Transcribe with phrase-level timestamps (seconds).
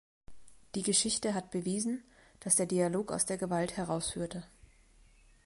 [0.73, 2.03] Die Geschichte hat bewiesen,
[2.39, 4.43] dass der Dialog aus der Gewalt herausführte.